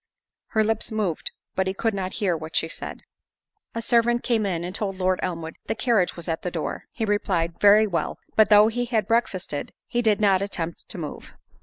[0.47, 3.03] Her lips moved, but he could not hear what she said.
[3.75, 7.05] A servant came in, and told Lord Elmwood, "The carriage was at the door." He
[7.05, 11.35] replied, "Very well." But though he had breakfasted, he did not attempt to move.